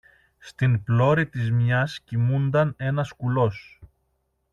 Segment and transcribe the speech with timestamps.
[0.37, 3.79] Στην πλώρη της μιας κοιμούνταν ένας κουλός